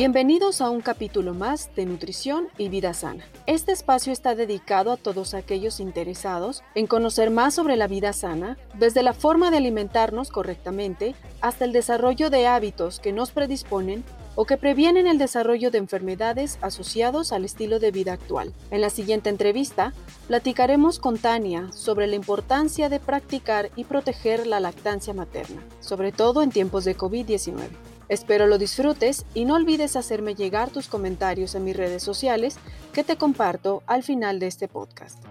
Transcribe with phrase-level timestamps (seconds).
[0.00, 3.22] Bienvenidos a un capítulo más de Nutrición y Vida Sana.
[3.44, 8.56] Este espacio está dedicado a todos aquellos interesados en conocer más sobre la vida sana,
[8.72, 14.02] desde la forma de alimentarnos correctamente hasta el desarrollo de hábitos que nos predisponen
[14.36, 18.54] o que previenen el desarrollo de enfermedades asociados al estilo de vida actual.
[18.70, 19.92] En la siguiente entrevista,
[20.28, 26.42] platicaremos con Tania sobre la importancia de practicar y proteger la lactancia materna, sobre todo
[26.42, 27.89] en tiempos de COVID-19.
[28.10, 32.58] Espero lo disfrutes y no olvides hacerme llegar tus comentarios en mis redes sociales
[32.92, 35.24] que te comparto al final de este podcast.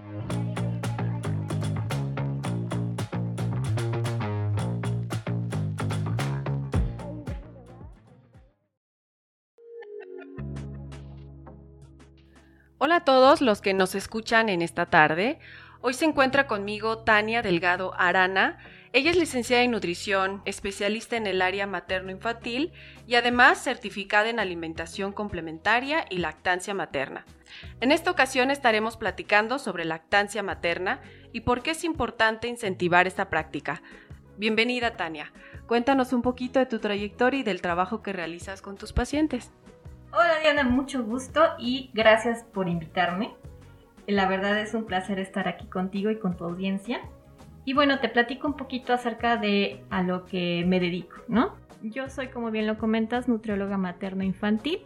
[12.78, 15.40] Hola a todos los que nos escuchan en esta tarde.
[15.82, 18.58] Hoy se encuentra conmigo Tania Delgado Arana,
[18.92, 22.74] ella es licenciada en nutrición, especialista en el área materno-infantil
[23.06, 27.24] y además certificada en alimentación complementaria y lactancia materna.
[27.82, 31.02] En esta ocasión estaremos platicando sobre lactancia materna
[31.32, 33.84] y por qué es importante incentivar esta práctica.
[34.38, 35.34] Bienvenida Tania.
[35.68, 39.52] Cuéntanos un poquito de tu trayectoria y del trabajo que realizas con tus pacientes.
[40.12, 43.36] Hola Diana, mucho gusto y gracias por invitarme.
[44.08, 47.02] La verdad es un placer estar aquí contigo y con tu audiencia.
[47.66, 51.56] Y bueno, te platico un poquito acerca de a lo que me dedico, ¿no?
[51.82, 54.80] Yo soy, como bien lo comentas, nutrióloga materno-infantil.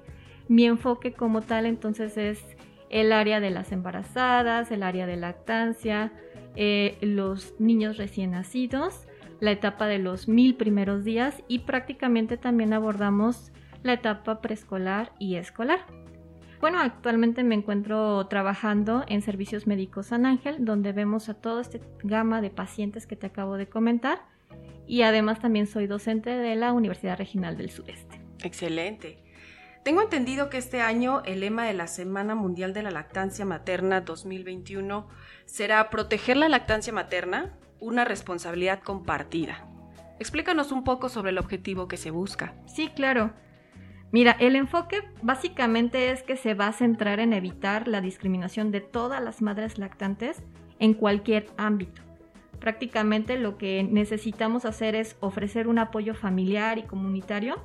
[0.47, 2.43] Mi enfoque como tal entonces es
[2.89, 6.11] el área de las embarazadas, el área de lactancia,
[6.55, 9.07] eh, los niños recién nacidos,
[9.39, 15.35] la etapa de los mil primeros días y prácticamente también abordamos la etapa preescolar y
[15.35, 15.79] escolar.
[16.63, 21.79] Bueno, actualmente me encuentro trabajando en Servicios Médicos San Ángel, donde vemos a toda esta
[22.03, 24.21] gama de pacientes que te acabo de comentar.
[24.87, 28.21] Y además también soy docente de la Universidad Regional del Sureste.
[28.43, 29.21] Excelente.
[29.83, 33.99] Tengo entendido que este año el lema de la Semana Mundial de la Lactancia Materna
[33.99, 35.09] 2021
[35.43, 39.67] será Proteger la lactancia materna, una responsabilidad compartida.
[40.17, 42.55] Explícanos un poco sobre el objetivo que se busca.
[42.67, 43.33] Sí, claro.
[44.13, 48.79] Mira, el enfoque básicamente es que se va a centrar en evitar la discriminación de
[48.79, 50.43] todas las madres lactantes
[50.77, 52.03] en cualquier ámbito.
[52.59, 57.55] Prácticamente lo que necesitamos hacer es ofrecer un apoyo familiar y comunitario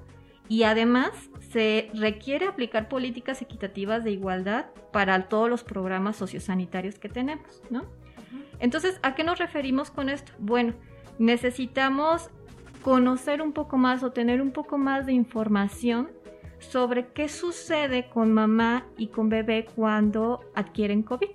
[0.48, 1.10] y además
[1.50, 7.84] se requiere aplicar políticas equitativas de igualdad para todos los programas sociosanitarios que tenemos, ¿no?
[8.58, 10.32] Entonces, ¿a qué nos referimos con esto?
[10.38, 10.72] Bueno,
[11.18, 12.30] necesitamos
[12.80, 16.08] conocer un poco más o tener un poco más de información
[16.58, 21.28] sobre qué sucede con mamá y con bebé cuando adquieren COVID.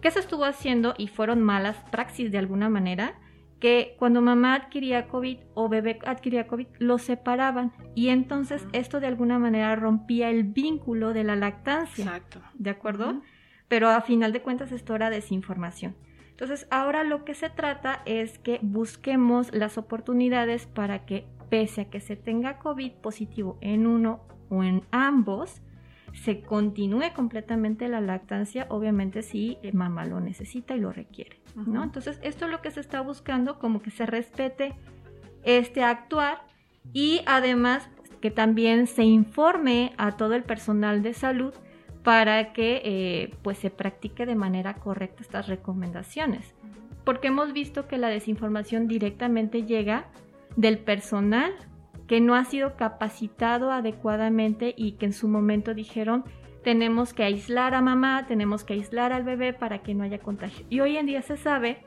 [0.00, 3.18] ¿Qué se estuvo haciendo y fueron malas praxis de alguna manera?
[3.58, 9.08] Que cuando mamá adquiría COVID o bebé adquiría COVID, los separaban y entonces esto de
[9.08, 12.04] alguna manera rompía el vínculo de la lactancia.
[12.04, 12.40] Exacto.
[12.54, 13.20] ¿De acuerdo?
[13.66, 15.96] Pero a final de cuentas esto era desinformación.
[16.30, 21.90] Entonces ahora lo que se trata es que busquemos las oportunidades para que pese a
[21.90, 25.60] que se tenga COVID positivo en uno o en ambos,
[26.12, 31.84] se continúe completamente la lactancia, obviamente si mamá lo necesita y lo requiere, ¿no?
[31.84, 34.74] Entonces, esto es lo que se está buscando, como que se respete
[35.44, 36.42] este actuar
[36.92, 37.88] y además
[38.20, 41.54] que también se informe a todo el personal de salud
[42.02, 46.54] para que eh, pues se practique de manera correcta estas recomendaciones.
[47.04, 50.06] Porque hemos visto que la desinformación directamente llega
[50.56, 51.52] del personal
[52.06, 56.24] que no ha sido capacitado adecuadamente y que en su momento dijeron
[56.64, 60.66] tenemos que aislar a mamá, tenemos que aislar al bebé para que no haya contagio.
[60.68, 61.78] Y hoy en día se sabe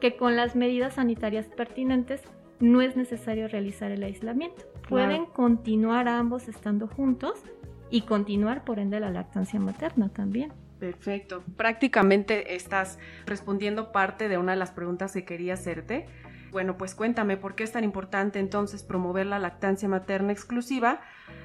[0.00, 2.22] que con las medidas sanitarias pertinentes
[2.58, 4.64] no es necesario realizar el aislamiento.
[4.88, 7.42] Pueden continuar ambos estando juntos
[7.90, 10.52] y continuar por ende la lactancia materna también.
[10.78, 11.44] Perfecto.
[11.56, 16.06] Prácticamente estás respondiendo parte de una de las preguntas que quería hacerte
[16.50, 21.00] bueno, pues cuéntame por qué es tan importante entonces promover la lactancia materna exclusiva.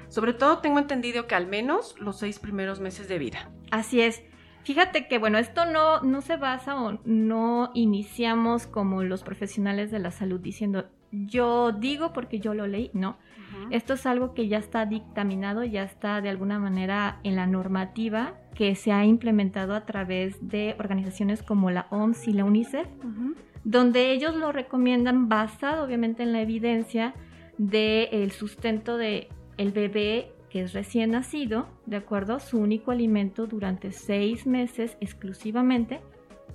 [0.08, 3.50] Sobre todo tengo entendido que al menos los seis primeros meses de vida.
[3.70, 4.22] Así es.
[4.64, 10.00] Fíjate que, bueno, esto no, no se basa o no iniciamos como los profesionales de
[10.00, 13.16] la salud diciendo, yo digo porque yo lo leí, no.
[13.70, 18.34] Esto es algo que ya está dictaminado, ya está de alguna manera en la normativa
[18.54, 22.86] que se ha implementado a través de organizaciones como la OMS y la UNICEF
[23.66, 27.14] donde ellos lo recomiendan basado obviamente en la evidencia
[27.58, 29.26] del sustento del
[29.56, 32.38] el bebé que es recién nacido, ¿de acuerdo?
[32.38, 36.00] Su único alimento durante seis meses exclusivamente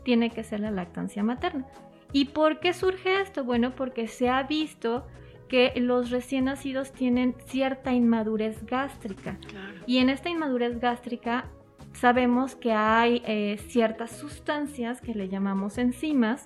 [0.05, 1.67] tiene que ser la lactancia materna.
[2.13, 3.43] ¿Y por qué surge esto?
[3.43, 5.05] Bueno, porque se ha visto
[5.51, 9.37] porque los recién nacidos tienen cierta inmadurez gástrica.
[9.85, 11.49] Y en esta inmadurez gástrica
[11.91, 16.45] sabemos que hay eh, ciertas sustancias que le llamamos enzimas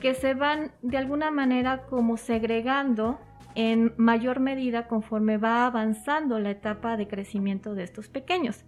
[0.00, 3.20] que se van de alguna manera como segregando
[3.54, 8.64] en mayor medida conforme va avanzando la etapa de crecimiento de estos pequeños.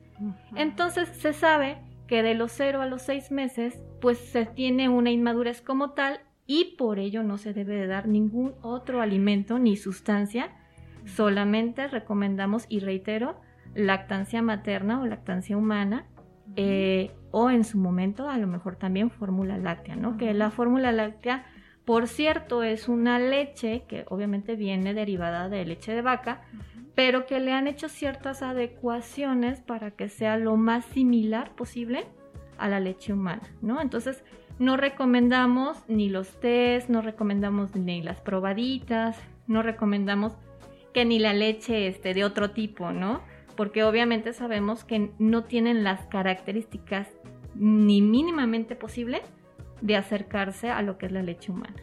[0.55, 5.11] Entonces se sabe que de los 0 a los 6 meses pues se tiene una
[5.11, 9.77] inmadurez como tal y por ello no se debe de dar ningún otro alimento ni
[9.77, 10.51] sustancia.
[11.05, 13.41] Solamente recomendamos y reitero
[13.75, 16.07] lactancia materna o lactancia humana
[16.57, 20.19] eh, o en su momento a lo mejor también fórmula láctea, ¿no?
[20.19, 21.47] Que la fórmula láctea,
[21.85, 26.43] por cierto, es una leche que obviamente viene derivada de leche de vaca,
[26.95, 32.07] pero que le han hecho ciertas adecuaciones para que sea lo más similar posible
[32.63, 33.81] a la leche humana, ¿no?
[33.81, 34.23] Entonces,
[34.59, 39.17] no recomendamos ni los test, no recomendamos ni las probaditas,
[39.47, 40.35] no recomendamos
[40.93, 43.21] que ni la leche este, de otro tipo, ¿no?
[43.57, 47.09] porque obviamente sabemos que no tienen las características
[47.55, 49.23] ni mínimamente posible
[49.81, 51.77] de acercarse a lo que es la leche humana.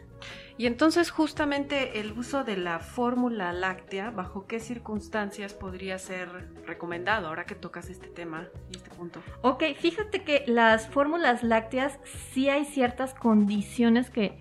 [0.58, 6.28] Y entonces justamente el uso de la fórmula láctea, ¿bajo qué circunstancias podría ser
[6.66, 9.22] recomendado ahora que tocas este tema y este punto?
[9.42, 11.98] Ok, fíjate que las fórmulas lácteas
[12.32, 14.38] sí hay ciertas condiciones que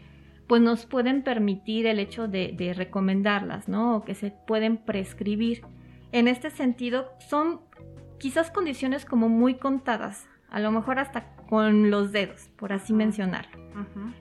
[0.48, 3.98] pues nos pueden permitir el hecho de, de recomendarlas, ¿no?
[3.98, 5.64] O que se pueden prescribir
[6.12, 7.62] en este sentido son
[8.18, 13.48] quizás condiciones como muy contadas, a lo mejor hasta con los dedos, por así mencionar.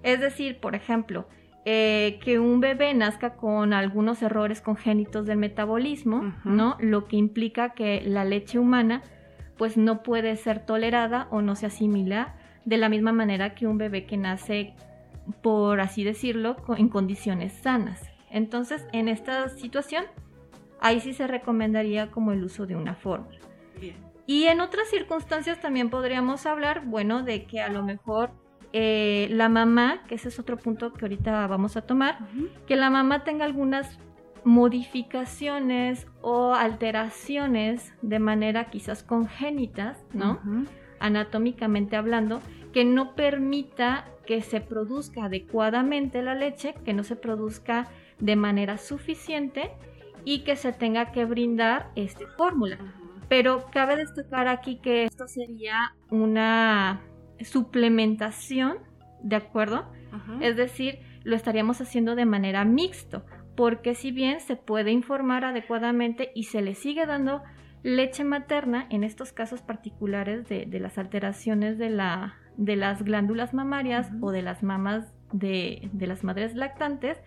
[0.02, 1.28] Es decir, por ejemplo,
[1.64, 6.76] eh, que un bebé nazca con algunos errores congénitos del metabolismo, ¿no?
[6.80, 9.02] Lo que implica que la leche humana
[9.58, 13.76] pues no puede ser tolerada o no se asimila de la misma manera que un
[13.76, 14.74] bebé que nace,
[15.42, 18.00] por así decirlo, en condiciones sanas.
[18.30, 20.04] Entonces, en esta situación,
[20.80, 23.38] ahí sí se recomendaría como el uso de una fórmula.
[24.26, 28.30] Y en otras circunstancias también podríamos hablar, bueno, de que a lo mejor
[28.72, 32.18] eh, la mamá, que ese es otro punto que ahorita vamos a tomar,
[32.66, 33.98] que la mamá tenga algunas
[34.44, 40.40] modificaciones o alteraciones de manera quizás congénitas, ¿no?
[41.00, 42.40] Anatómicamente hablando,
[42.72, 47.88] que no permita que se produzca adecuadamente la leche, que no se produzca
[48.18, 49.70] de manera suficiente
[50.24, 52.78] y que se tenga que brindar esta fórmula.
[53.28, 57.00] Pero cabe destacar aquí que esto sería una
[57.42, 58.78] suplementación,
[59.22, 59.90] ¿de acuerdo?
[60.40, 63.24] Es decir, lo estaríamos haciendo de manera mixto,
[63.56, 67.42] porque si bien se puede informar adecuadamente y se le sigue dando
[67.82, 74.10] leche materna, en estos casos particulares de, las alteraciones de, la, de las glándulas mamarias
[74.20, 77.18] o de las mamas de, de las madres lactantes,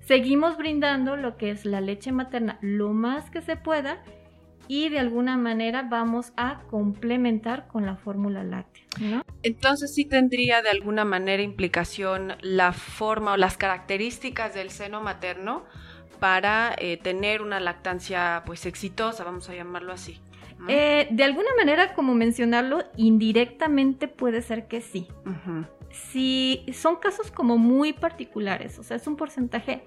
[0.00, 4.02] Seguimos brindando lo que es la leche materna lo más que se pueda
[4.70, 8.84] y de alguna manera vamos a complementar con la fórmula láctea.
[9.42, 15.64] Entonces sí tendría de alguna manera implicación la forma o las características del seno materno
[16.20, 20.20] para eh, tener una lactancia pues exitosa, vamos a llamarlo así.
[20.68, 25.08] Eh, de alguna manera, como mencionarlo, indirectamente puede ser que sí
[25.90, 29.82] si son casos como muy particulares, o sea, es un porcentaje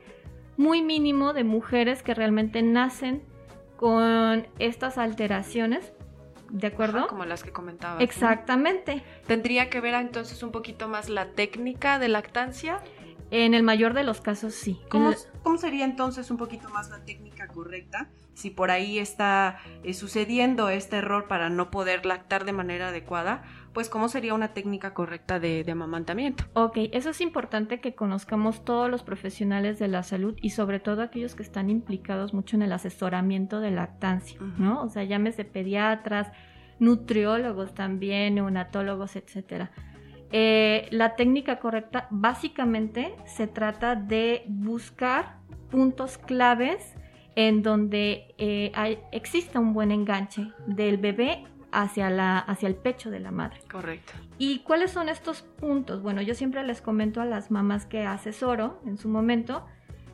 [0.57, 3.23] muy mínimo de mujeres que realmente nacen
[3.83, 5.91] con estas alteraciones,
[6.49, 7.05] ¿de acuerdo?
[7.07, 7.99] como las que comentaba.
[7.99, 9.03] Exactamente.
[9.27, 12.79] ¿Tendría que ver entonces un poquito más la técnica de lactancia?
[13.29, 14.79] En el mayor de los casos sí.
[14.87, 15.11] ¿Cómo,
[15.57, 18.07] sería entonces un poquito más la técnica correcta?
[18.35, 23.43] Si por ahí está eh, sucediendo este error para no poder lactar de manera adecuada,
[23.73, 26.45] pues cómo sería una técnica correcta de, amamantamiento.
[26.53, 31.01] Ok, eso es importante que conozcamos todos los profesionales de la salud y sobre todo
[31.01, 34.83] aquellos que están implicados mucho en el asesoramiento de lactancia, ¿no?
[34.83, 36.31] O sea, llámese pediatras,
[36.79, 39.71] nutriólogos también, neonatólogos, etcétera.
[40.31, 45.37] Eh, la técnica correcta básicamente se trata de buscar
[45.69, 46.95] puntos claves
[47.35, 48.71] en donde eh,
[49.11, 53.59] exista un buen enganche del bebé hacia, la, hacia el pecho de la madre.
[53.69, 54.13] Correcto.
[54.37, 56.01] ¿Y cuáles son estos puntos?
[56.01, 59.65] Bueno, yo siempre les comento a las mamás que asesoro en su momento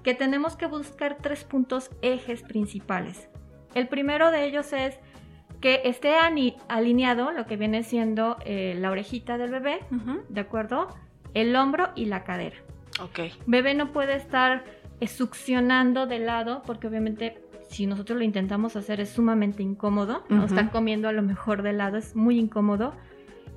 [0.03, 3.29] que tenemos que buscar tres puntos ejes principales.
[3.75, 4.99] El primero de ellos es
[5.61, 6.15] que esté
[6.67, 9.79] alineado lo que viene siendo eh, la orejita del bebé,
[10.29, 10.87] ¿de acuerdo?
[11.33, 12.55] El hombro y la cadera.
[13.01, 13.19] Ok.
[13.45, 14.63] Bebé no puede estar
[14.99, 20.45] eh, succionando de lado porque obviamente si nosotros lo intentamos hacer es sumamente incómodo, ¿no?
[20.45, 22.95] Estar comiendo a lo mejor de lado es muy incómodo.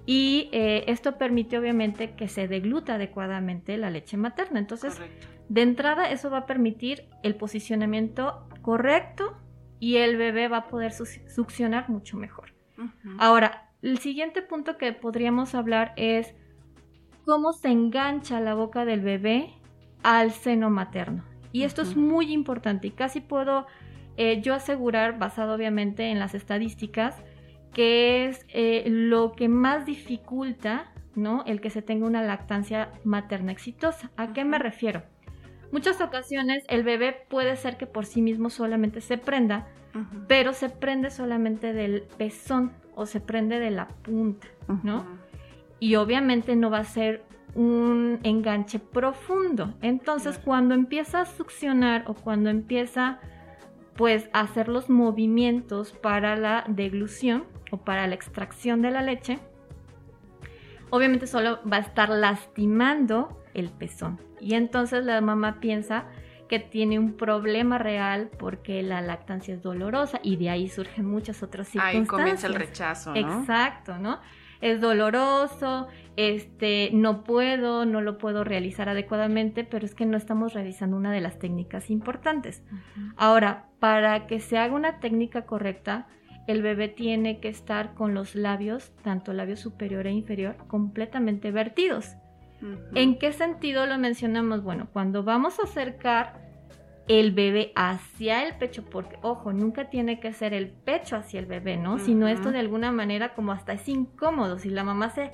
[0.05, 4.59] Y eh, esto permite obviamente que se degluta adecuadamente la leche materna.
[4.59, 5.01] Entonces,
[5.49, 9.37] De entrada, eso va a permitir el posicionamiento correcto
[9.81, 12.55] y el bebé va a poder succionar mucho mejor.
[13.19, 16.35] Ahora, el siguiente punto que podríamos hablar es
[17.25, 19.55] cómo se engancha la boca del bebé
[20.03, 21.25] al seno materno.
[21.53, 23.67] Y esto es muy importante y casi puedo
[24.17, 27.17] eh, yo asegurar, basado obviamente en las estadísticas,
[27.73, 31.43] que es eh, lo que más dificulta ¿no?
[31.47, 34.11] el que se tenga una lactancia materna exitosa.
[34.17, 35.03] ¿A qué me refiero?
[35.71, 39.69] Muchas ocasiones el bebé puede ser que por sí mismo solamente se prenda,
[40.29, 44.47] pero se prende solamente del pezón o se prende de la punta,
[44.83, 45.07] ¿no?
[45.81, 49.75] Y obviamente no va a ser un enganche profundo.
[49.81, 53.19] Entonces, cuando empieza a succionar o cuando empieza
[53.97, 59.39] pues hacer los movimientos para la deglución o para la extracción de la leche,
[60.91, 64.21] obviamente solo va a estar lastimando el pezón.
[64.41, 66.07] Y entonces la mamá piensa
[66.49, 71.43] que tiene un problema real porque la lactancia es dolorosa y de ahí surgen muchas
[71.43, 72.03] otras circunstancias.
[72.03, 73.41] Ahí comienza el rechazo, ¿no?
[73.41, 74.21] Exacto, ¿no?
[74.61, 80.53] Es doloroso, este, no puedo, no lo puedo realizar adecuadamente, pero es que no estamos
[80.53, 82.63] realizando una de las técnicas importantes.
[83.17, 86.07] Ahora, para que se haga una técnica correcta,
[86.47, 92.17] el bebé tiene que estar con los labios, tanto labio superior e inferior, completamente vertidos.
[92.95, 94.63] ¿En qué sentido lo mencionamos?
[94.63, 96.41] Bueno, cuando vamos a acercar
[97.09, 101.47] el bebé hacia el pecho, porque ojo, nunca tiene que ser el pecho hacia el
[101.47, 101.99] bebé, ¿no?
[101.99, 104.59] Sino esto de alguna manera como hasta es incómodo.
[104.59, 105.33] Si la mamá se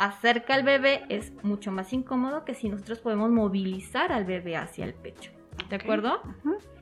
[0.00, 4.86] acerca al bebé es mucho más incómodo que si nosotros podemos movilizar al bebé hacia
[4.86, 5.30] el pecho.
[5.68, 6.22] ¿De acuerdo?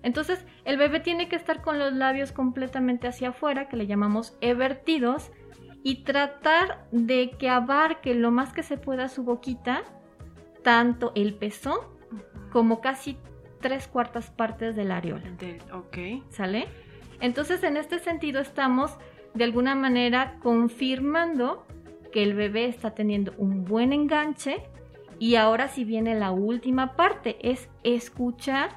[0.04, 4.38] Entonces, el bebé tiene que estar con los labios completamente hacia afuera, que le llamamos
[4.40, 5.32] evertidos,
[5.82, 9.82] y tratar de que abarque lo más que se pueda su boquita,
[10.62, 11.80] tanto el pezón
[12.52, 13.18] como casi
[13.60, 15.28] tres cuartas partes del areola.
[15.72, 16.24] ok.
[16.30, 16.68] ¿Sale?
[17.20, 18.96] Entonces, en este sentido, estamos
[19.34, 21.66] de alguna manera confirmando
[22.18, 24.62] que el bebé está teniendo un buen enganche
[25.20, 28.70] y ahora si viene la última parte, es escuchar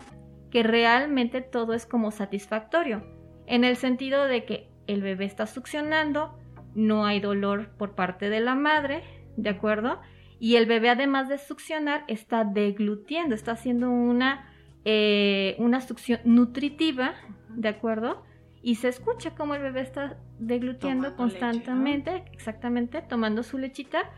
[0.51, 3.03] que realmente todo es como satisfactorio,
[3.47, 6.37] en el sentido de que el bebé está succionando,
[6.75, 9.01] no hay dolor por parte de la madre,
[9.37, 9.99] ¿de acuerdo?
[10.39, 14.53] Y el bebé además de succionar está deglutiendo, está haciendo una,
[14.85, 17.15] eh, una succión nutritiva,
[17.49, 18.23] ¿de acuerdo?
[18.63, 24.11] Y se escucha como el bebé está deglutiendo constantemente, exactamente, tomando su lechita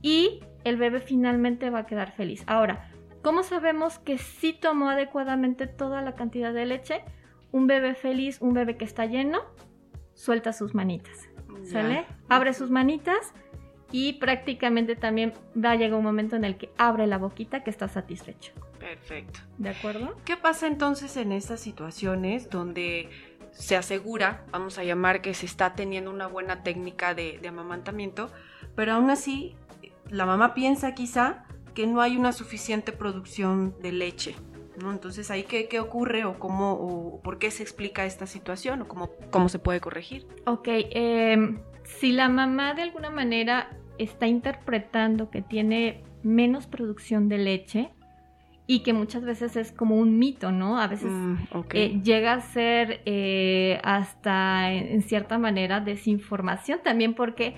[0.00, 2.44] y el bebé finalmente va a quedar feliz.
[2.46, 2.90] Ahora,
[3.22, 7.02] ¿cómo sabemos que sí tomó adecuadamente toda la cantidad de leche?
[7.50, 9.40] Un bebé feliz, un bebé que está lleno,
[10.14, 11.28] suelta sus manitas.
[11.64, 12.04] ¿Sale?
[12.28, 13.32] Abre sus manitas
[13.90, 17.70] y prácticamente también va a llegar un momento en el que abre la boquita que
[17.70, 18.52] está satisfecho.
[18.78, 19.40] Perfecto.
[19.56, 20.16] ¿De acuerdo?
[20.24, 23.08] ¿Qué pasa entonces en estas situaciones donde
[23.54, 28.30] se asegura, vamos a llamar que se está teniendo una buena técnica de, amamantamiento,
[28.74, 29.54] pero aún así
[30.10, 31.44] la mamá piensa quizá
[31.74, 34.36] que no hay una suficiente producción de leche.
[34.80, 34.90] ¿no?
[34.90, 38.88] Entonces, ¿ahí qué, qué ocurre o cómo o por qué se explica esta situación o
[38.88, 40.26] cómo, cómo se puede corregir?
[40.46, 47.38] Ok, em, si la mamá de alguna manera está interpretando que tiene menos producción de
[47.38, 47.90] leche,
[48.66, 50.80] y que muchas veces es como un mito, ¿no?
[50.80, 51.36] A veces mm,
[51.72, 57.56] eh, llega a ser eh, hasta en, cierta manera desinformación también porque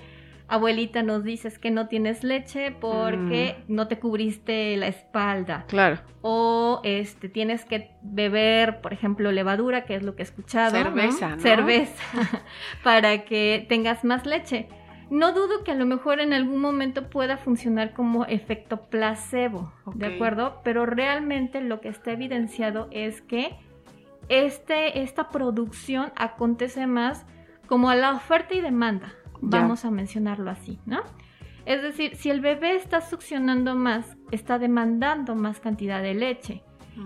[0.49, 3.73] abuelita nos dices que no tienes leche porque mm.
[3.73, 5.65] no te cubriste la espalda.
[5.67, 5.99] Claro.
[6.21, 10.71] O este tienes que beber, por ejemplo, levadura, que es lo que he escuchado.
[10.71, 11.41] Cerveza, ¿no?
[11.41, 12.03] Cerveza,
[12.83, 14.67] para que tengas más leche.
[15.09, 20.15] No dudo que a lo mejor en algún momento pueda funcionar como efecto placebo, ¿de
[20.15, 20.59] acuerdo?
[20.63, 23.55] Pero realmente lo que está evidenciado es que
[24.27, 27.25] este, esta producción acontece más
[27.67, 31.01] como a la oferta y demanda, vamos a mencionarlo así, ¿no?
[31.65, 36.63] Es decir, si el bebé está succionando más, está demandando más cantidad de leche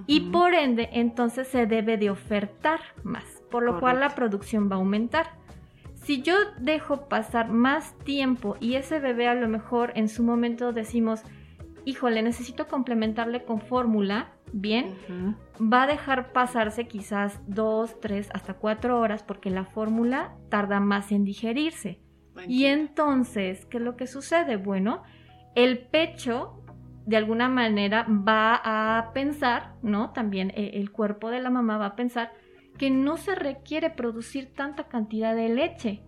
[0.07, 4.75] y por ende entonces se debe de ofertar más, por lo cual la producción va
[4.75, 5.40] a aumentar.
[6.01, 10.73] Si yo dejo pasar más tiempo y ese bebé a lo mejor en su momento
[10.73, 11.21] decimos,
[11.85, 14.95] híjole, necesito complementarle con fórmula, bien,
[15.61, 21.11] va a dejar pasarse quizás dos, tres, hasta cuatro horas porque la fórmula tarda más
[21.11, 21.99] en digerirse.
[22.47, 24.57] Y entonces, ¿qué es lo que sucede?
[24.57, 25.03] Bueno,
[25.53, 26.63] el pecho
[27.05, 30.11] de alguna manera va a pensar, ¿no?
[30.11, 32.31] También eh, el cuerpo de la mamá va a pensar
[32.81, 36.01] que no se requiere producir tanta cantidad de leche.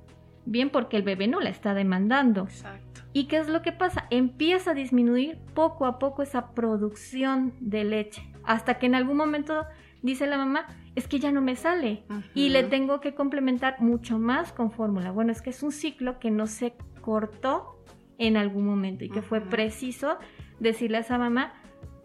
[0.46, 2.46] bien porque el bebé no la está demandando.
[2.46, 3.01] Exacto.
[3.13, 4.08] ¿Y qué es lo que pasa?
[4.10, 9.68] Empieza a disminuir poco a poco esa producción de leche, hasta que en algún momento
[10.01, 10.65] dice la mamá,
[10.96, 15.12] es que ya no me sale y le tengo que complementar mucho más con fórmula.
[15.12, 17.84] Bueno, es que es un ciclo que no se cortó
[18.18, 20.18] en algún momento y que fue preciso
[20.60, 21.53] decirle a esa mamá,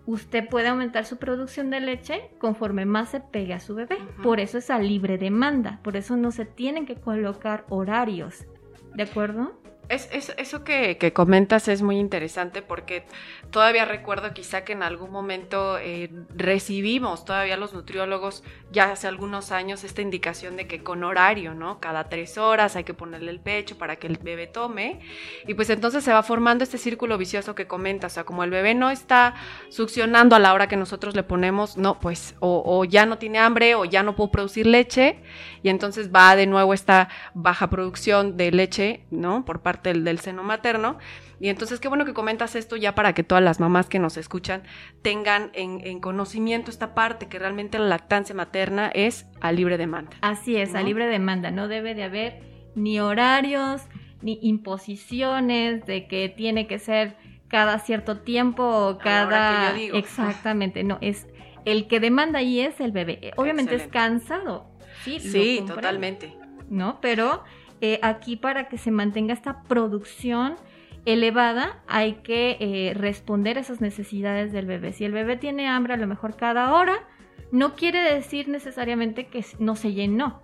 [0.08, 3.98] usted puede aumentar su producción de leche conforme más se pegue a su bebé.
[4.22, 8.46] Por eso es a libre demanda, por eso no se tienen que colocar horarios.
[8.94, 9.60] ¿De acuerdo?
[9.88, 13.04] Es, eso que, comentas es muy interesante porque
[13.50, 19.50] todavía recuerdo quizá que en algún momento eh, recibimos todavía los nutriólogos ya hace algunos
[19.50, 21.80] años esta indicación de que con horario, ¿no?
[21.80, 25.00] Cada tres horas hay que ponerle el pecho para que el bebé tome
[25.46, 28.50] y pues entonces se va formando este círculo vicioso que comentas, o sea, como el
[28.50, 29.36] bebé no está
[29.70, 33.38] succionando a la hora que nosotros le ponemos, no, pues o, o ya no tiene
[33.38, 35.22] hambre o ya no puedo producir leche
[35.62, 39.46] y entonces va de nuevo esta baja producción de leche, ¿no?
[39.46, 40.98] Por parte del, seno materno.
[41.40, 44.16] Y entonces qué bueno que comentas esto ya para que todas las mamás que nos
[44.16, 44.62] escuchan
[45.02, 50.16] tengan en, conocimiento esta parte, que realmente la lactancia materna es a libre demanda.
[50.20, 51.50] Así es, a libre demanda.
[51.50, 52.40] No debe de haber
[52.74, 53.82] ni horarios,
[54.22, 57.16] ni imposiciones de que tiene que ser
[57.48, 59.76] cada cierto tiempo o cada...
[59.78, 61.26] Exactamente, no, es
[61.64, 63.32] el que demanda ahí es el bebé.
[63.36, 64.66] Obviamente es cansado.
[65.04, 66.34] Sí, sí totalmente.
[66.68, 67.00] ¿No?
[67.00, 67.44] Pero
[67.80, 70.56] eh, aquí para que se mantenga esta producción
[71.04, 74.92] elevada hay que eh, responder a esas necesidades del bebé.
[74.92, 77.06] Si el bebé tiene hambre a lo mejor cada hora,
[77.50, 80.42] no quiere decir necesariamente que no se llenó.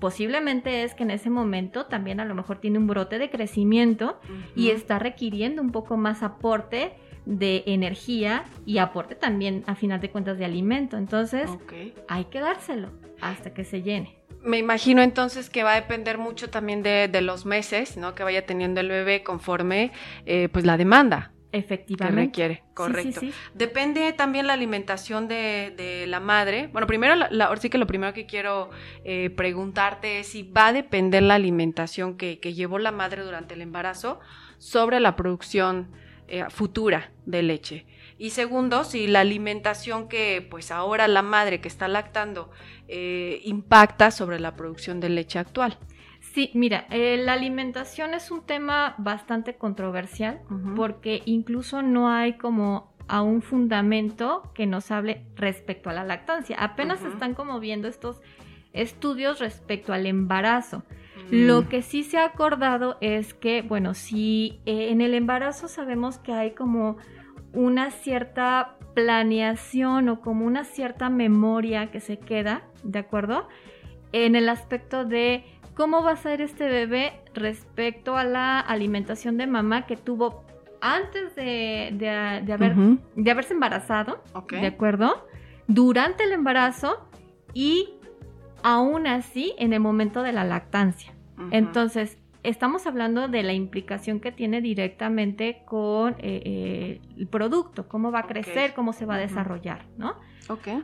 [0.00, 4.18] Posiblemente es que en ese momento también a lo mejor tiene un brote de crecimiento
[4.56, 10.10] y está requiriendo un poco más aporte de energía y aporte también a final de
[10.10, 10.96] cuentas de alimento.
[10.96, 11.48] Entonces
[12.08, 12.90] hay que dárselo
[13.20, 14.23] hasta que se llene.
[14.44, 18.14] Me imagino entonces que va a depender mucho también de, los meses, ¿no?
[18.14, 19.90] Que vaya teniendo el bebé conforme,
[20.26, 21.32] eh, pues, la demanda.
[21.50, 22.32] Efectivamente.
[22.32, 23.20] Que requiere, correcto.
[23.54, 26.68] Depende también la alimentación de, la madre.
[26.72, 28.70] Bueno, primero, la, sí que lo primero que quiero
[29.04, 33.62] eh, preguntarte es si va a depender la alimentación que, llevó la madre durante el
[33.62, 34.18] embarazo
[34.58, 35.92] sobre la producción
[36.26, 37.86] eh, futura de leche.
[38.18, 42.50] Y segundo, si la alimentación que pues ahora la madre que está lactando
[42.88, 45.78] eh, impacta sobre la producción de leche actual.
[46.20, 50.40] Sí, mira, eh, la alimentación es un tema bastante controversial
[50.74, 56.56] porque incluso no hay como a un fundamento que nos hable respecto a la lactancia.
[56.58, 58.20] Apenas están como viendo estos
[58.72, 60.82] estudios respecto al embarazo.
[61.30, 61.46] Mm.
[61.46, 66.18] Lo que sí se ha acordado es que, bueno, si eh, en el embarazo sabemos
[66.18, 66.96] que hay como
[67.54, 73.48] una cierta planeación o como una cierta memoria que se queda, ¿de acuerdo?
[74.12, 79.46] En el aspecto de cómo va a ser este bebé respecto a la alimentación de
[79.46, 80.44] mamá que tuvo
[80.80, 81.88] antes de,
[82.52, 82.74] haber,
[83.16, 85.26] de haberse embarazado, ¿de acuerdo?
[85.66, 87.08] Durante el embarazo
[87.54, 87.94] y
[88.62, 91.14] aún así en el momento de la lactancia.
[91.50, 98.12] Entonces, estamos hablando de la implicación que tiene directamente con eh, eh, el producto, cómo
[98.12, 100.14] va a crecer, cómo se va a desarrollar, ¿no?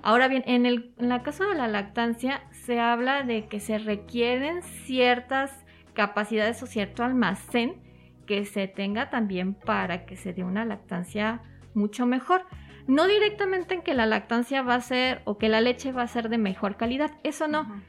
[0.03, 4.63] Ahora bien, en el la caso de la lactancia se habla de que se requieren
[4.63, 5.53] ciertas
[5.93, 7.83] capacidades o cierto almacén
[8.27, 11.43] que se tenga también para que se dé una lactancia
[11.75, 12.47] mucho mejor.
[12.87, 16.09] No directamente en que la lactancia va a ser o que la leche va a
[16.09, 17.83] ser de mejor calidad, eso no.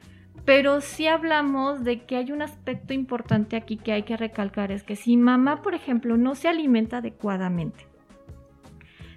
[0.46, 4.84] Pero sí hablamos de que hay un aspecto importante aquí que hay que recalcar, es
[4.84, 7.88] que si mamá, por ejemplo, no se alimenta adecuadamente,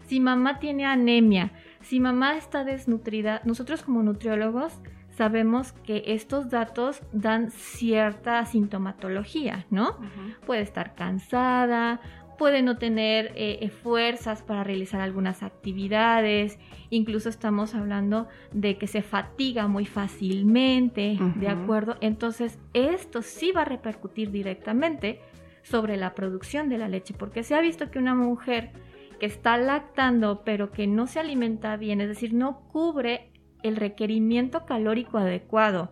[0.07, 4.79] si mamá tiene anemia, si mamá está desnutrida, nosotros como nutriólogos
[5.11, 9.99] sabemos que estos datos dan cierta sintomatología, ¿no?
[10.47, 12.01] Puede estar cansada,
[12.37, 16.59] puede no tener eh, eh, fuerzas para realizar algunas actividades,
[16.91, 21.97] incluso estamos hablando de que se fatiga muy fácilmente, ¿de acuerdo?
[22.01, 25.21] Entonces, esto sí va a repercutir directamente
[25.63, 28.71] sobre la producción de la leche, porque se ha visto que una mujer
[29.19, 33.31] que está lactando pero que no se alimenta bien, es decir, no cubre
[33.65, 35.91] el requerimiento calórico adecuado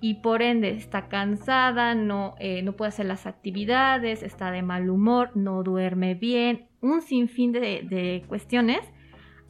[0.00, 4.90] y por ende está cansada, no, eh, no puede hacer las actividades, está de mal
[4.90, 8.80] humor, no duerme bien, un sinfín de, de cuestiones,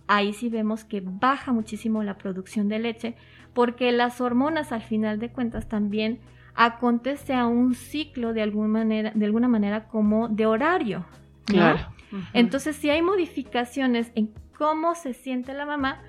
[0.06, 3.16] ahí sí vemos que baja muchísimo la producción de leche
[3.54, 6.20] porque las hormonas al final de cuentas también
[6.54, 11.06] acontece a un ciclo de alguna manera, de alguna manera como de horario.
[11.46, 11.94] Claro.
[12.32, 16.00] Entonces, si hay modificaciones en cómo se siente la mamá,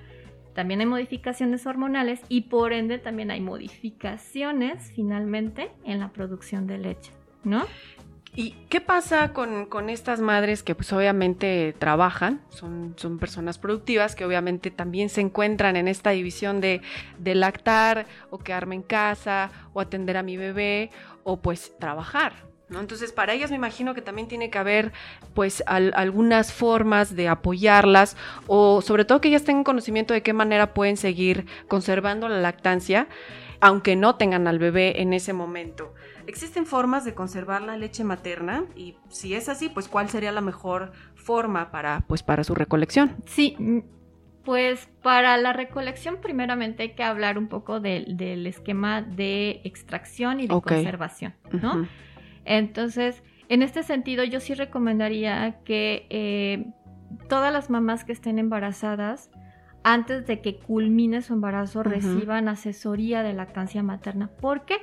[0.56, 6.78] también hay modificaciones hormonales y por ende también hay modificaciones finalmente en la producción de
[6.78, 7.12] leche.
[7.44, 7.64] ¿no?
[8.34, 14.24] ¿Y qué pasa con, estas madres que pues obviamente trabajan, son, son, personas productivas que
[14.24, 16.80] obviamente también se encuentran en esta división de,
[17.18, 20.90] de, lactar o quedarme en casa o atender a mi bebé
[21.22, 22.32] o pues trabajar?
[22.68, 22.80] ¿No?
[22.80, 24.92] Entonces para ellas me imagino que también tiene que haber
[25.34, 30.74] pues algunas formas de apoyarlas o sobre todo que ellas tengan conocimiento de qué manera
[30.74, 33.08] pueden seguir conservando la lactancia
[33.60, 35.94] aunque no tengan al bebé en ese momento.
[36.26, 38.64] ¿Existen formas de conservar la leche materna?
[38.74, 43.16] Y si es así, pues ¿cuál sería la mejor forma para, pues, para su recolección?
[43.24, 43.78] Sí, mm,
[44.44, 50.46] pues para la recolección primeramente hay que hablar un poco del esquema de extracción y
[50.46, 51.88] de conservación, ¿no?
[52.46, 56.66] Entonces, en este sentido, yo sí recomendaría que eh,
[57.28, 59.30] todas las mamás que estén embarazadas,
[59.84, 64.30] antes de que culmine su embarazo, reciban asesoría de lactancia materna.
[64.40, 64.78] ¿Por qué?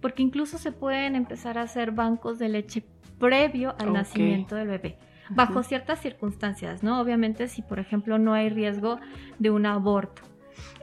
[0.00, 2.84] porque incluso se pueden empezar a hacer bancos de leche
[3.18, 4.98] previo al nacimiento del bebé,
[5.30, 7.00] bajo ciertas circunstancias, ¿no?
[7.00, 9.00] Obviamente si, por ejemplo, no hay riesgo
[9.38, 10.22] de un aborto.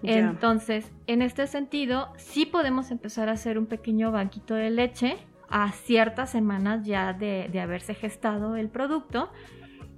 [0.02, 5.16] Entonces, en este sentido, sí podemos empezar a hacer un pequeño banquito de leche
[5.50, 9.32] a ciertas semanas ya de, de haberse gestado el producto.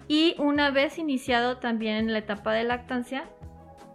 [0.08, 3.26] Y una vez iniciado también la etapa de lactancia,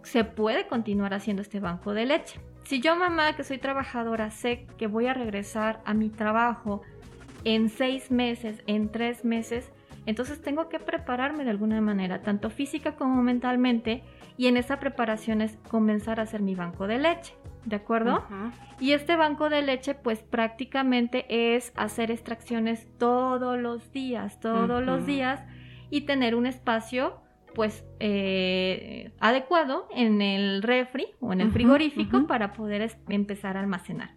[0.03, 2.39] se puede continuar haciendo este banco de leche.
[2.63, 6.81] Si yo mamá que soy trabajadora sé que voy a regresar a mi trabajo
[7.43, 9.71] en seis meses, en tres meses,
[10.05, 14.03] entonces tengo que prepararme de alguna manera, tanto física como mentalmente,
[14.37, 18.23] y en esa preparación es comenzar a hacer mi banco de leche, ¿de acuerdo?
[18.79, 25.05] Y este banco de leche pues prácticamente es hacer extracciones todos los días, todos los
[25.05, 25.43] días,
[25.89, 27.21] y tener un espacio
[27.53, 34.11] pues eh, adecuado en el refri o en el frigorífico para poder empezar a almacenar.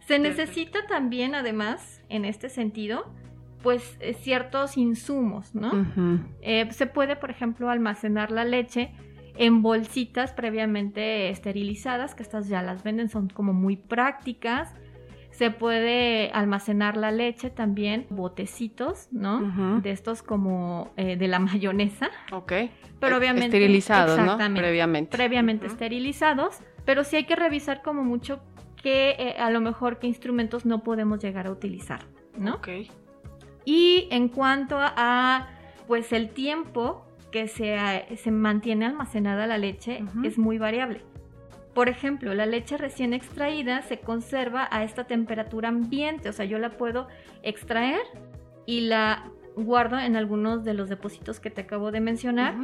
[0.00, 3.10] Se necesita también, además, en este sentido,
[3.62, 5.86] pues eh, ciertos insumos, ¿no?
[6.42, 8.92] Eh, se puede, por ejemplo, almacenar la leche
[9.36, 14.74] en bolsitas previamente esterilizadas, que estas ya las venden, son como muy prácticas.
[15.30, 19.80] Se puede almacenar la leche también, botecitos, ¿no?
[19.80, 22.10] De estos como eh, de la mayonesa.
[22.30, 22.52] Ok.
[23.00, 23.46] Pero obviamente.
[23.46, 24.38] Esterilizados, ¿no?
[24.54, 25.16] Previamente.
[25.16, 26.60] Previamente esterilizados.
[26.84, 28.40] Pero sí hay que revisar como mucho
[28.80, 32.00] que eh, a lo mejor qué instrumentos no podemos llegar a utilizar,
[32.36, 32.56] ¿no?
[32.56, 32.68] Ok.
[33.64, 35.48] Y en cuanto a,
[35.88, 37.76] pues el tiempo que se,
[38.16, 41.00] se mantiene almacenada la leche es muy variable.
[41.74, 46.60] Por ejemplo, la leche recién extraída se conserva a esta temperatura ambiente, o sea, yo
[46.60, 47.08] la puedo
[47.42, 48.02] extraer
[48.66, 52.54] y la guardo en algunos de los depósitos que te acabo de mencionar,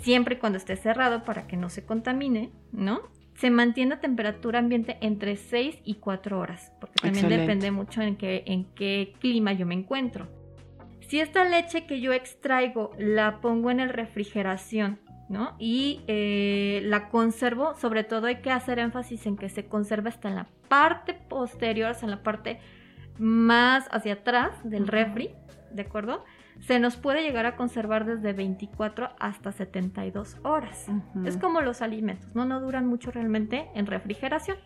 [0.00, 3.00] siempre y cuando esté cerrado para que no se contamine, ¿no?
[3.36, 8.16] Se mantiene a temperatura ambiente entre 6 y 4 horas, porque también depende mucho en
[8.16, 10.28] qué, en qué clima yo me encuentro.
[11.06, 15.56] Si esta leche que yo extraigo la pongo en el refrigeración ¿no?
[15.58, 20.28] Y eh, la conservo, sobre todo hay que hacer énfasis en que se conserva hasta
[20.28, 22.60] en la parte posterior, hasta en la parte
[23.18, 25.30] más hacia atrás del refri,
[25.72, 26.24] ¿de acuerdo?
[26.60, 30.86] Se nos puede llegar a conservar desde 24 hasta 72 horas.
[31.24, 32.46] Es como los alimentos, ¿no?
[32.46, 34.56] No duran mucho realmente en refrigeración.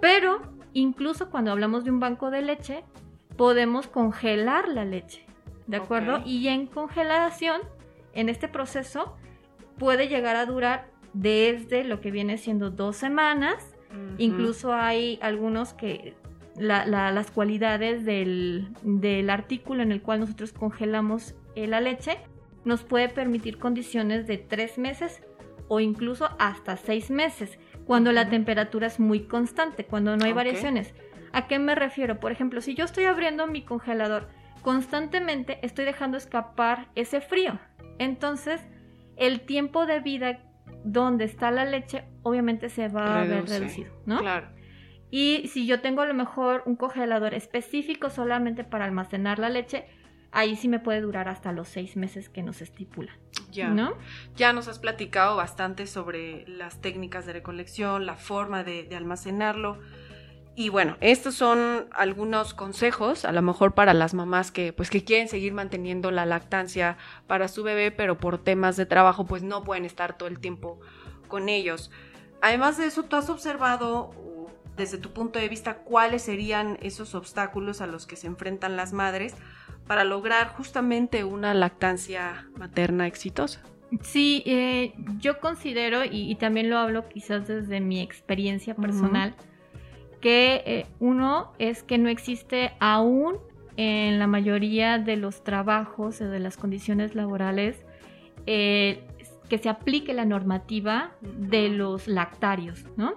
[0.00, 0.40] Pero
[0.74, 2.84] incluso cuando hablamos de un banco de leche,
[3.38, 5.24] podemos congelar la leche,
[5.68, 6.22] ¿de acuerdo?
[6.24, 7.60] Y en congelación,
[8.14, 9.16] en este proceso,
[9.78, 13.76] puede llegar a durar desde lo que viene siendo dos semanas.
[14.18, 16.14] Incluso hay algunos que
[16.56, 22.18] las cualidades del, artículo en el cual nosotros congelamos la leche
[22.64, 25.22] nos puede permitir condiciones de tres meses
[25.68, 30.94] o incluso hasta seis meses, cuando la temperatura es muy constante, cuando no hay variaciones.
[31.32, 32.20] ¿A qué me refiero?
[32.20, 34.28] Por ejemplo, si yo estoy abriendo mi congelador
[34.62, 37.58] constantemente, estoy dejando escapar ese frío.
[37.98, 38.60] Entonces,
[39.16, 40.40] el tiempo de vida
[40.84, 44.20] donde está la leche obviamente se va a ver reducido, ¿no?
[44.20, 44.48] Claro.
[45.10, 49.86] Y si yo tengo a lo mejor un congelador específico solamente para almacenar la leche,
[50.32, 53.12] ahí sí me puede durar hasta los seis meses que nos estipula.
[53.50, 53.68] Ya.
[53.68, 53.94] ¿no?
[54.36, 59.78] Ya nos has platicado bastante sobre las técnicas de recolección, la forma de, de almacenarlo.
[60.58, 65.04] Y bueno, estos son algunos consejos, a lo mejor para las mamás que, pues, que
[65.04, 66.96] quieren seguir manteniendo la lactancia
[67.28, 70.80] para su bebé, pero por temas de trabajo, pues no pueden estar todo el tiempo
[71.28, 71.92] con ellos.
[72.42, 74.10] Además de eso, ¿tú has observado
[74.76, 78.92] desde tu punto de vista cuáles serían esos obstáculos a los que se enfrentan las
[78.92, 79.36] madres
[79.86, 83.62] para lograr justamente una lactancia materna exitosa?
[84.02, 89.36] Sí, eh, yo considero, y, también lo hablo quizás desde mi experiencia personal,
[90.20, 93.36] que eh, uno es que no existe aún
[93.76, 97.84] en la mayoría de los trabajos o de las condiciones laborales
[98.46, 99.04] eh,
[99.48, 103.14] que se aplique la normativa de los lactarios, ¿no?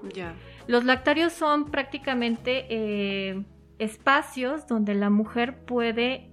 [0.68, 3.44] Los lactarios son prácticamente eh,
[3.80, 6.30] espacios donde la mujer puede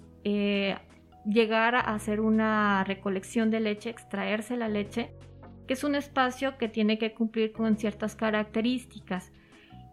[1.24, 5.10] llegar a hacer una recolección de leche, extraerse la leche,
[5.66, 9.32] que es un espacio que tiene que cumplir con ciertas características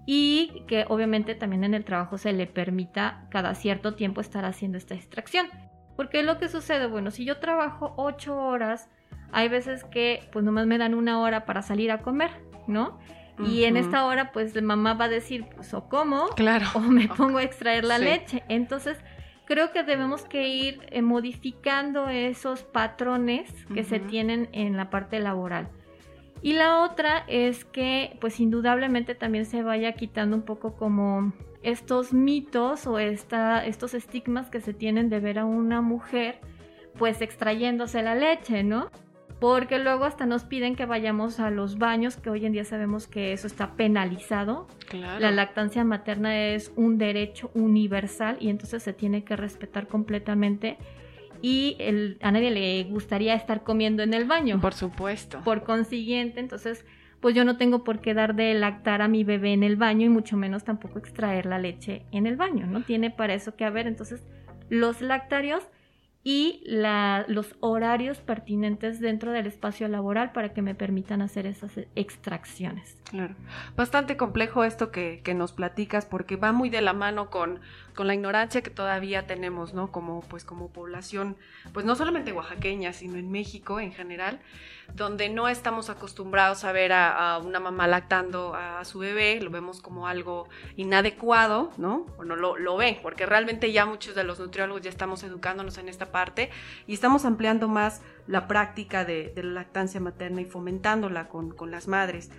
[0.06, 4.78] y que obviamente también en el trabajo se le permita cada cierto tiempo estar haciendo
[4.78, 5.48] esta extracción.
[5.96, 8.89] Porque lo que sucede, bueno, si yo trabajo ocho horas,
[9.32, 12.32] hay veces que pues nomás me dan una hora para salir a comer,
[12.68, 13.00] ¿no?
[13.44, 16.68] Y en esta hora pues mamá va a decir, pues o como, claro.
[16.74, 18.44] o me pongo a extraer la leche.
[18.48, 18.98] Entonces
[19.46, 25.20] creo que debemos que ir eh, modificando esos patrones que se tienen en la parte
[25.20, 25.70] laboral.
[26.46, 32.14] Y la otra es que pues indudablemente también se vaya quitando un poco como estos
[32.14, 36.38] mitos o esta, estos estigmas que se tienen de ver a una mujer
[37.00, 38.92] pues extrayéndose la leche, ¿no?
[39.40, 43.08] Porque luego hasta nos piden que vayamos a los baños, que hoy en día sabemos
[43.08, 44.68] que eso está penalizado.
[44.94, 50.78] La lactancia materna es un derecho universal y entonces se tiene que respetar completamente.
[51.46, 54.60] Y el, a nadie le gustaría estar comiendo en el baño.
[54.60, 55.42] Por supuesto.
[55.44, 56.84] Por consiguiente, entonces,
[57.20, 60.08] pues yo no tengo por qué dar de lactar a mi bebé en el baño
[60.08, 62.66] y mucho menos tampoco extraer la leche en el baño.
[62.66, 63.86] No tiene para eso que haber.
[63.86, 64.24] Entonces,
[64.70, 65.62] los lactarios
[66.24, 73.00] y los horarios pertinentes dentro del espacio laboral para que me permitan hacer esas extracciones.
[73.12, 73.36] Claro.
[73.76, 77.60] Bastante complejo esto que, que nos platicas porque va muy de la mano con
[77.96, 79.92] con la ignorancia que todavía tenemos, ¿no?
[79.92, 81.38] Como, pues, como población,
[81.74, 84.40] pues no solamente oaxaqueña, sino en México en general,
[84.94, 89.82] donde no estamos acostumbrados a ver a, una mamá lactando a, su bebé, lo vemos
[89.82, 92.06] como algo inadecuado, ¿no?
[92.18, 95.78] O no lo, lo ven, porque realmente ya muchos de los nutriólogos ya estamos educándonos
[95.78, 96.52] en esta parte
[96.86, 101.88] y estamos ampliando más la práctica de, la lactancia materna y fomentándola con, con las
[101.88, 102.32] madres.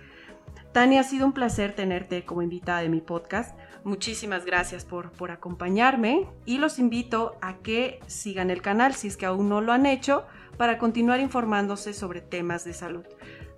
[0.71, 3.57] Tania, ha sido un placer tenerte como invitada de mi podcast.
[3.83, 9.17] Muchísimas gracias por, por acompañarme y los invito a que sigan el canal si es
[9.17, 10.25] que aún no lo han hecho
[10.57, 13.05] para continuar informándose sobre temas de salud.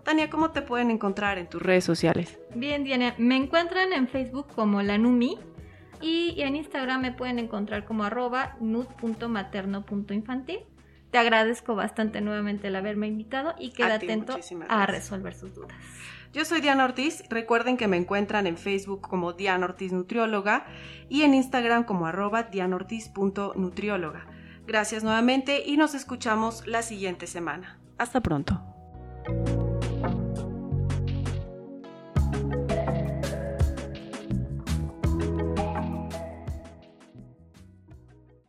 [0.04, 2.40] Tania, ¿cómo te pueden encontrar en tus redes sociales?
[2.56, 5.38] Bien, Diana, me encuentran en Facebook como la Numi
[6.02, 8.56] y en Instagram me pueden encontrar como arroba.
[11.12, 15.74] Te agradezco bastante nuevamente el haberme invitado y queda atento a resolver sus dudas.
[16.32, 17.24] Yo soy Diana Ortiz.
[17.30, 20.68] Recuerden que me encuentran en Facebook como Diana Ortiz Nutrióloga
[21.10, 24.28] y en Instagram como arroba dianortiz.nutrióloga.
[24.68, 27.80] Gracias nuevamente y nos escuchamos la siguiente semana.
[27.98, 28.62] Hasta pronto.